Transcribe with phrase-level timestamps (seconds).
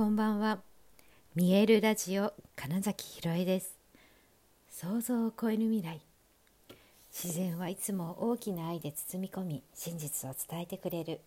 [0.00, 0.60] こんばんは。
[1.34, 3.76] 見えるラジオ金崎ひろえです。
[4.70, 6.00] 想像を超える未来。
[7.12, 11.20] 自然はいつも大きな愛で包み込み真実を伝えてくれる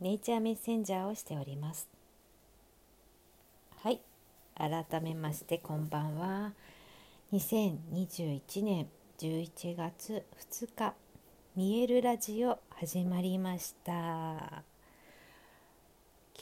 [0.00, 1.90] ネイチャーメッセンジャーをしております。
[3.82, 4.00] はい。
[4.56, 6.54] 改めましてこんばんは。
[7.34, 8.86] 2021年
[9.18, 10.24] 11月
[10.54, 10.94] 2日
[11.54, 14.75] 見えるラジオ始まりました。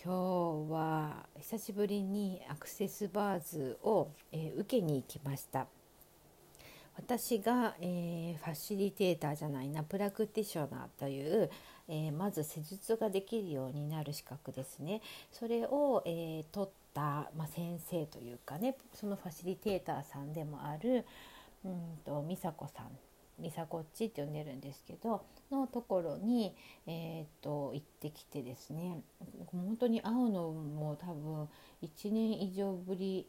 [0.02, 5.66] 今日は久しぶりにアクセスバーズを、えー、受けに行きました。
[6.96, 11.50] 私が、えー、ファシリテーターじゃないなプラクティショナーという、
[11.88, 15.00] えー、まず施術ができるようになる資格ですね。
[15.32, 21.04] それを、え取った、まあ、先生というかねそのファシリテーターさんでもある
[21.64, 22.90] うんと美佐子さん
[23.38, 26.54] ミサコっちって呼んでるんですけどのところに、
[26.86, 29.00] えー、っと行ってきてですね。
[29.46, 31.48] 本当に会うのも多分
[31.82, 33.26] 1年以上ぶり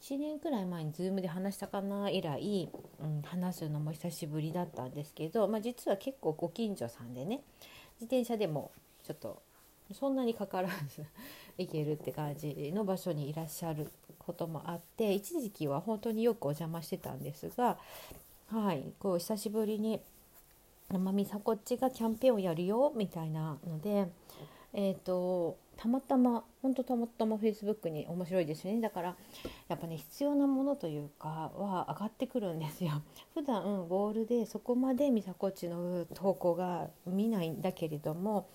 [0.00, 7.42] 1年くらい前に Zoom で話したかな以来、うん、話すのも久しぶりだったんですけど、まあ、実は結構ご近所さんでね
[8.00, 8.70] 自転車でも
[9.02, 9.42] ちょっと
[9.92, 11.04] そんなにかからず
[11.56, 17.78] 行けるって感じの場所にいらっしゃることもあって一時期は本当によくお邪魔してたんですが
[18.50, 18.92] はい。
[18.98, 20.00] こう久しぶりに
[20.88, 24.08] 「まみさこっちがキャンペーンをやるよ」みたいなので
[24.72, 28.80] え、ー、とたまたまほんとたまたまフェイスブックに面白いですね。
[28.80, 29.16] だから
[29.68, 33.02] やっぱね必要なものというかは上がってくるんですよ。
[33.34, 38.46] 普段ウォールでそこまでみさこっちの投稿が見ないんだけれども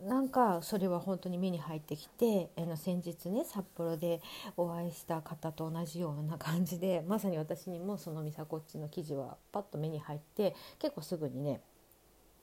[0.00, 4.20] なんかそれは本当に目に入ってきてあの先日ね札幌で
[4.56, 11.60] お会いした方と同じような感じでまさに私にもその美佐子っちの記事はパッと目に入って結構すぐにね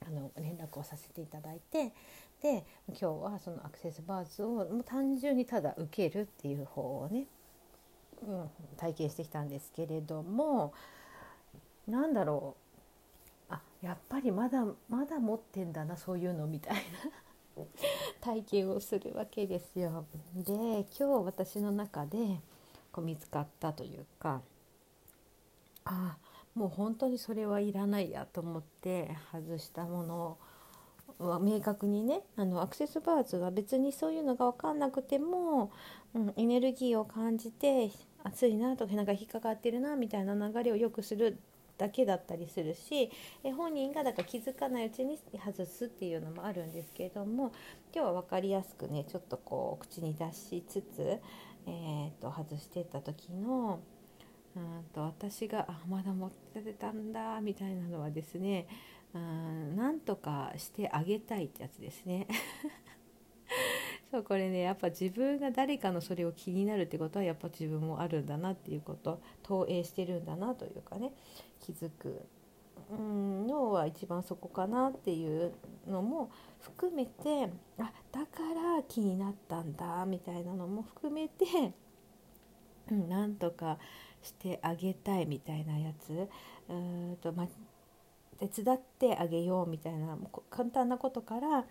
[0.06, 1.94] あの連絡をさせていただいて
[2.42, 7.24] で今日はそのアクセスバーズをもう単純にただ受けるっていう方をね、
[8.22, 10.74] うん、体験してきたんですけれども
[11.88, 12.56] 何だろ
[13.50, 13.54] う。
[13.54, 16.80] あやっぱりまだまだ持ってんだなそういうのみたいな。
[18.20, 20.04] 体験をするわけですよ。
[20.34, 22.40] で今日私の中で
[22.92, 24.42] こう見つかったというか
[25.84, 26.16] あ
[26.54, 30.38] もう本当にそれはいらないやと思って外したもの
[31.18, 35.70] は明確にねあのアクセスバーズは別にそういうのが分かんなくても、
[36.14, 37.90] うん、エネルギーを感じて
[38.24, 41.38] 暑いなとかなんか引っかかってるなみたいな流れを良くする
[41.78, 43.10] だけだったりするし
[43.44, 47.52] え本人がだから気づかないうちに外すっていうのもあるんですけれども
[47.94, 51.20] 今日は分かりやすくねちょっとこう口に出しつつ、
[51.66, 53.80] えー、と外してった時の
[54.56, 58.66] うんと私があまだ持っててたんだみたいなのはですね
[59.14, 62.26] うんなんとかしてあげたいってやつですね。
[64.10, 71.12] そうこれねやっぱ自分が誰かのそれを気になるってことはやっぱ自分もあるんだなっていうこと投影してるんだなというかね
[71.60, 72.22] 気づく。
[72.88, 75.52] うんのは一番そこかなっていう
[75.88, 76.30] のも
[76.60, 77.50] 含めて
[77.80, 81.72] あだから気になったんだみたいなのも含めて、
[82.88, 83.78] うん、なんとか
[84.22, 86.28] してあげたいみたいなやつ。
[86.68, 87.48] うんと、ま、
[88.38, 90.16] 手伝ってあげようみたいな
[90.50, 91.64] 簡単なことから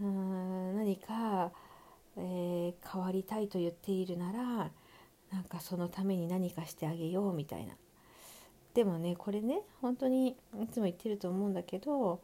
[0.00, 1.52] うん何か、
[2.16, 4.70] えー、変わりたいと言っているなら
[5.32, 7.74] なんかそのために何かしてあげようみたいな
[8.74, 12.20] でもねこれね本当にいつも言ってると思うんだけど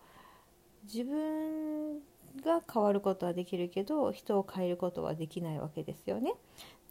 [0.84, 2.00] 自分
[2.44, 6.34] が変わることはできるけど人を変えることはできないわけですよね。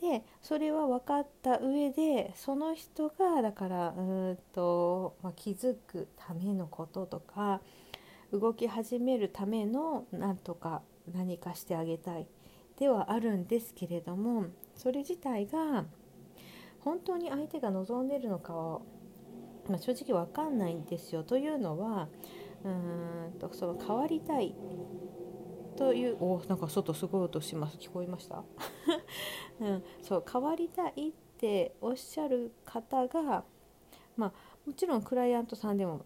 [0.02, 4.02] でそれは分かった上でその人がだからう
[4.32, 7.62] んと、まあ、気づくためのこととか
[8.34, 10.82] 動き始めるためのなんとか
[11.14, 12.26] 何かしてあげたい
[12.82, 15.86] ではあるんですけれどもそれ自体が
[16.80, 18.82] 本当に相手が望んでるのかを
[19.70, 21.24] まあ、正直わかんないんですよ。
[21.24, 22.10] というのは
[22.64, 24.56] うーんとその変わりたい。
[25.78, 27.78] というおなんか外すごい音します。
[27.78, 28.44] 聞こえました、
[29.62, 33.46] うん、そう変わりたいっておっしゃる方が
[34.18, 34.34] まあ
[34.66, 36.06] もちろんクライアントさんでも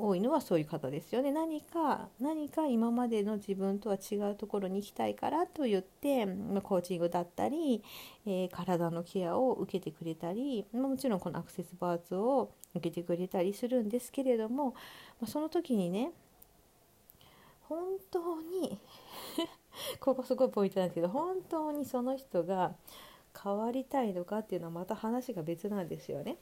[0.00, 7.82] 多いのはそういう方ですよね何か何か今までの自分とは違うところに行きたいからと言って、まコーチングだったり、
[8.24, 14.74] えー、体のケアを受けてくれたり、まもちろんこのアクセスバーツを受けてくれたりするんですけれども、
[15.20, 16.12] まその時にね
[17.62, 17.78] 本
[18.10, 18.78] 当に
[20.00, 22.74] ここすごいポイントなんですけど本当にその人が
[23.42, 26.38] 変わりたいのかっていうのはまた話が別なんですよね。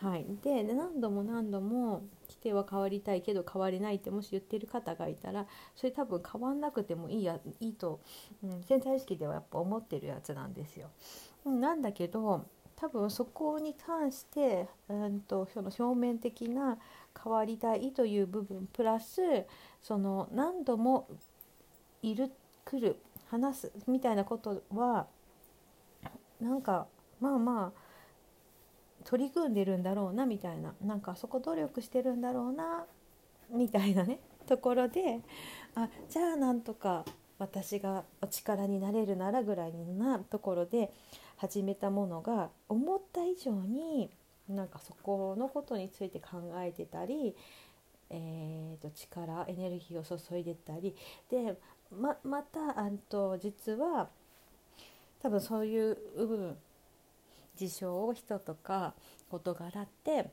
[0.00, 8.00] はい、で何度も何度も規定は変わりたいけど変われないってもし言ってる方がいたらそれ多分変わんなくてもいいやいいと、
[8.44, 10.90] うん、潜在意識ではやっぱ思ってるやつなんですよ。
[11.44, 12.46] うんなんだけど
[12.76, 16.78] 多分そこに関して、うんと、その表面的な
[17.20, 19.20] 変わりたいという部分プラス
[19.82, 21.08] その何度も
[22.02, 22.30] いる
[22.64, 22.96] 来る
[23.30, 25.08] 話すみたいなことは
[26.40, 26.86] なんか
[27.20, 27.87] まあまあ
[29.04, 32.84] 取り組んでるんだろうなみたいななんかそこ努力してるんだろうな
[33.50, 35.20] みたいなねところで
[35.74, 37.04] あじゃあなんとか
[37.38, 40.90] 私がお力になれるならぐらいなところで
[41.36, 44.10] 始めたものが思った以上に
[44.48, 47.36] なんかそこのことについて考えてたり、
[48.10, 50.96] えー、と力エネルギーを注いでたり
[51.30, 51.56] で
[51.96, 54.08] ままたあと実は
[55.22, 56.56] 多分そういう部分
[57.58, 58.94] 事象を人とか
[59.28, 60.30] 事柄って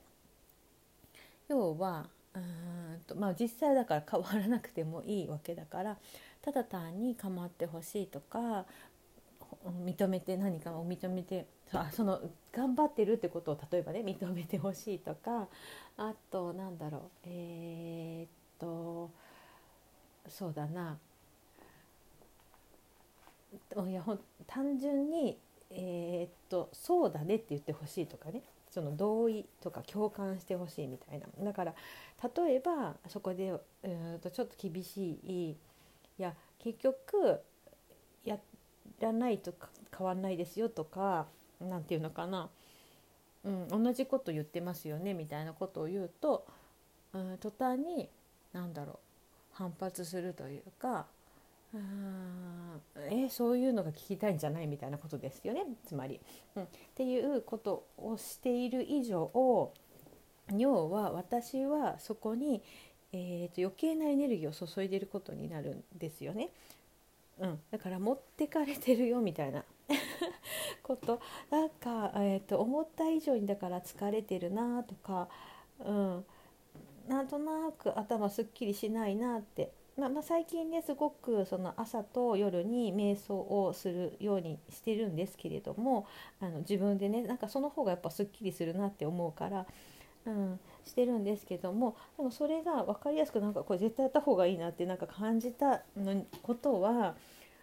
[1.50, 5.98] 要はうんと、まあ、実際だから変わらなくてもいいわけだから
[6.42, 8.66] ただ単に構ってほしいとか
[9.86, 15.48] 認めて何かを認めてあその頑張ってるってことを例えばね認めてほしいとか
[15.98, 18.30] あとなんだろうえー、っ
[18.60, 19.10] と
[20.28, 20.98] そうだな。
[23.88, 24.04] いや
[24.48, 25.38] 単純に
[25.72, 28.42] えー、っとそうだねって言ってほしいとかね。
[28.76, 31.28] その同意とか共感してほしいみたいな。
[31.46, 31.74] だから
[32.36, 33.54] 例えばそこで、
[33.84, 35.56] えー、とちょっと厳しいい
[36.18, 37.40] や結局
[38.26, 38.38] や
[39.00, 39.54] らないと
[39.98, 41.28] 変わんないですよとか
[41.62, 42.50] 何て言うのかな、
[43.46, 46.46] うん、同じこと言ってますよねみたいなことを言うと、
[47.14, 48.10] うん、途端に
[48.52, 48.98] 何だろう
[49.54, 51.06] 反発するというか
[51.76, 52.80] あ
[53.10, 55.66] えそういうのが聞きたいんじゃないみたいなことですよね。
[55.86, 56.20] つまり、
[56.56, 56.64] うん。
[56.64, 59.30] っていうことをしている以上
[60.54, 62.62] 要は私はそこに、
[63.12, 66.50] えーと、余計なエネルギーを注いでいることになるんですよね。
[67.40, 69.66] うん、だから持ってかれてるよみたいな
[70.84, 71.20] こと。
[71.50, 75.28] なんか、えーと、と思った以上にだから疲れてるなとか、
[75.80, 76.26] うん、
[77.08, 86.06] なんとなく頭すっきりしないなってまあ、まあ、最近ねすごくその朝と夜に瞑想をするようにしてるんですけれども
[86.42, 89.66] あの自分でねなんかその方がやっぱすっきりするなって思うから、
[90.26, 97.16] うん、してるんですけどもでもそれが分かりやすくなんかこれ絶対やった方がいいなってなんか感じたのことは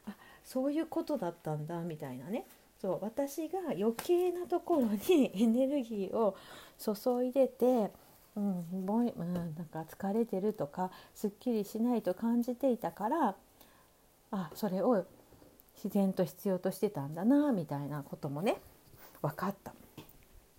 [0.07, 2.47] あそういうことだったんだみたいなね。
[2.81, 6.35] そう私が余計なところに エネルギーを
[6.79, 7.93] 注いでて
[8.37, 13.35] うんぼんうん、なんか疲れてるとかすっきりしないと感じていたから
[14.31, 15.05] あそれを
[15.77, 18.57] 自然と必要としてたんだなみたいなこともね
[19.21, 19.75] 分かった。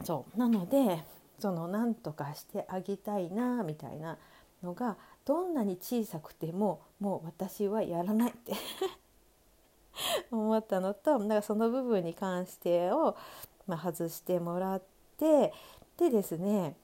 [0.03, 1.03] そうなので
[1.39, 4.17] その何とかしてあげたいなみたいな
[4.63, 8.53] のがどんなに小さくてももう私はやらないって
[10.31, 13.15] 思ったのとだかその部分に関してを、
[13.67, 14.81] まあ、外してもらっ
[15.17, 15.53] て
[15.97, 16.75] でですね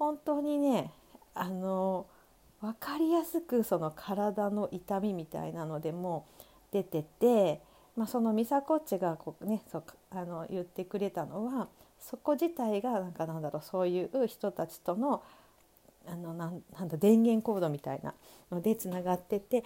[0.00, 0.90] 本当にね
[1.34, 2.06] あの
[2.62, 6.26] 分かりやすくその体の痛みみたいなのでも
[6.72, 7.60] 出てて、
[7.96, 11.68] まあ、そのミサコッチがこう、ね、そうあの言ってくれたのは
[12.00, 15.22] そこ自体がなんかなんだろうそういう人たちとの
[16.06, 18.14] あのなんなんだ電源コードみたいな
[18.50, 19.64] のでつながってて、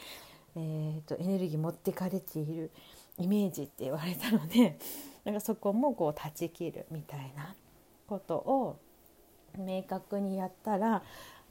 [0.56, 2.72] えーと、エネルギー持ってかれている
[3.19, 4.76] イメージって言われたので
[5.24, 7.55] なんかそこもこう断ち切るみたいな
[8.08, 8.81] ことを
[9.58, 11.03] 明確にやったら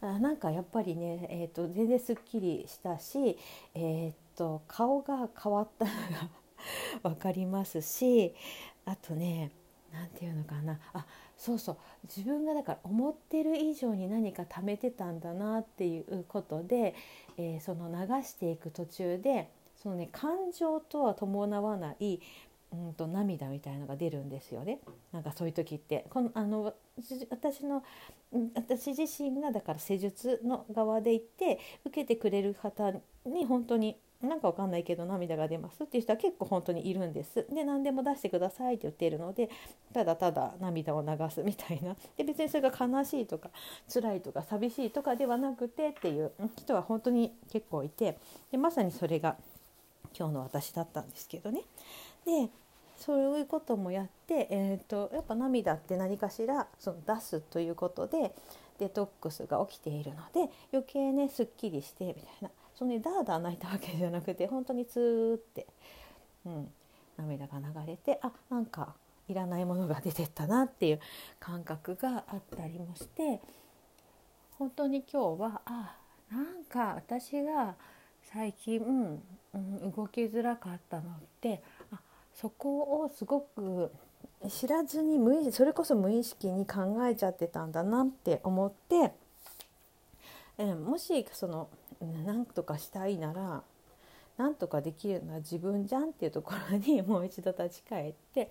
[0.02, 3.38] なんかやっぱりね、えーと、全然すっきりしたし、
[3.74, 6.30] えーと、顔が変わったのが
[7.10, 8.36] 分かりますし
[8.86, 9.52] あとね
[9.94, 11.06] 何て言うのかなあ
[11.38, 16.96] そうそう自分がだから思ってる以上に何か貯めてたんだなっていうことで、
[17.38, 19.50] えー、その流していく途中で
[19.82, 22.20] そのね感情とは伴わない
[22.74, 24.80] うんと涙みたいのが出るんですよね
[25.12, 26.74] なんかそういう時ってこのあの
[27.30, 27.84] 私の
[28.56, 32.92] 私自身がだから施術の側で行って受けてくれる方
[33.26, 37.46] に本当になんかわかんないけど涙が出ますっていう人は結構本当にいるんです。
[37.54, 39.50] で何でも出してくださいって言っているので
[39.94, 43.50] ただただ涙を流すみたいなで別にそれが悲しいとか
[43.94, 48.18] 辛いとか寂しいとかではなくてっていう人は本当に結構いて
[48.52, 49.36] でまさにそれが
[50.18, 51.62] 今日の私だったんですけどね。
[52.26, 52.50] で
[52.98, 58.34] そういうこともやって、えーと、やっぱ涙って何かしらその出すということで
[58.80, 62.50] デトックスが起きているので余計ねすっきりしてみたいな。
[62.76, 65.68] そのねダーダー泣いたわけじゃなくて本当にツーって、
[66.46, 66.72] うん、
[67.18, 68.96] 涙が流れてあなんか
[69.28, 71.00] いらないものが出てったなっていう
[71.40, 73.40] 感覚があったりもして
[74.58, 75.96] 本当に今日はあ
[76.32, 77.76] なんか私が
[78.24, 82.00] 最近、うん、動きづらかったのってあ
[82.34, 83.92] そこをすごく
[84.50, 89.14] 知らずに無意それこそ無意識に考えちゃってたんだなって思って、
[90.58, 91.70] えもしその
[92.26, 93.64] 何とかしたいなら
[94.38, 98.50] 何とかできるのは自分じゃんっていうところに もう一度立ち返って、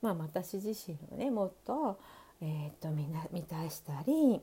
[0.00, 1.98] まあ、私自身をねもっと,、
[2.40, 4.40] えー、と見な満たしたり、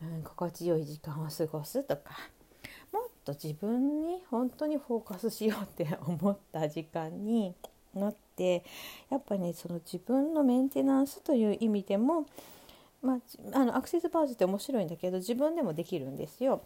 [0.00, 2.14] うん、心地よい時間を過ごすとか
[2.92, 7.54] もっと自分に本当にフォーカスしようって思った時間に
[7.94, 8.64] なって
[9.10, 12.26] やっぱねその自分のメンテナンスという意味でも、
[13.02, 13.18] まあ、
[13.52, 16.62] あのアクセスバーズって面白いんだけど自分でもできるんですよ。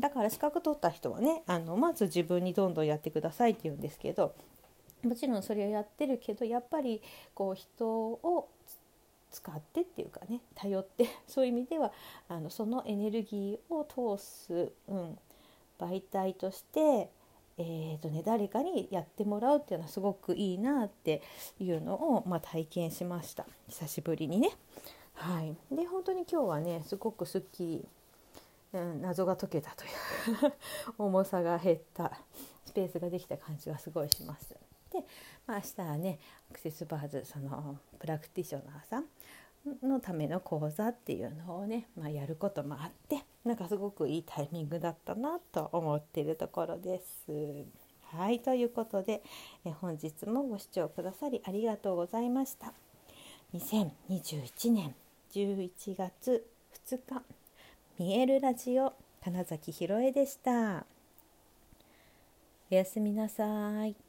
[0.00, 4.34] だから資格取った人はねあのまず自分にどんどんやってくださいって言うんですけど
[5.04, 7.00] もちろんそれをやってるけどやっぱり
[7.32, 8.48] こう人を
[9.30, 11.92] 使ってっていうかね頼って そういう意味では
[12.28, 13.84] あのそのエネルギーを
[14.16, 15.18] 通す、うん、
[15.78, 17.10] 媒体として、
[17.58, 21.22] えーとね、誰かにやってもらうっていうのはすごくいいなって
[21.58, 24.50] いうのを、まあ、体験しました久しぶりにね。
[25.14, 27.88] はい、で本当に今日はねすごくすっきり
[28.72, 29.86] うん、謎が解けたとい
[30.48, 30.52] う
[30.98, 32.12] 重さが減った
[32.66, 34.54] スペースができた感じがすごいします。
[34.90, 35.04] で、
[35.46, 36.18] まあ、明日はね
[36.50, 39.06] アクセスバーズそのプラクティショナーさん
[39.82, 47.66] のための講座っていうのをね、まあ、やることもあってなんかすごくいいタイミングだったなと思っているところです。
[48.16, 49.22] はいということで
[49.66, 52.72] え本日もご視聴くださりありがとうございました。
[53.54, 54.94] 2021年
[55.32, 56.46] 11月
[56.86, 57.22] 2日
[57.98, 60.86] 見えるラジオ金崎ひろえでした。
[62.70, 64.07] おやすみなさい。